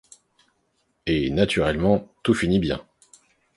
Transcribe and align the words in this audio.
Et 1.05 1.29
naturellement 1.29 2.09
tout 2.23 2.33
finit 2.33 2.57
bien. 2.57 2.83